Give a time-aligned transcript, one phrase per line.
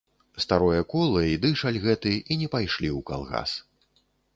[0.43, 3.51] Старое кола і дышаль гэты і не пайшлі ў калгас.